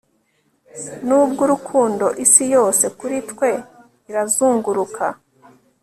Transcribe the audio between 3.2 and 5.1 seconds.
twe irazunguruka